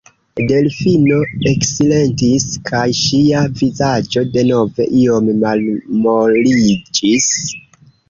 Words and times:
Delfino 0.51 1.19
eksilentis, 1.51 2.47
kaj 2.71 2.81
ŝia 3.01 3.45
vizaĝo 3.61 4.27
denove 4.33 4.91
iom 5.05 5.33
malmoliĝis. 5.45 7.33